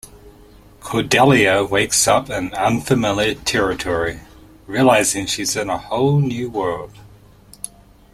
[0.79, 4.19] Cordelia wakes up in unfamiliar territory,
[4.65, 6.97] realizing she's in a whole new world.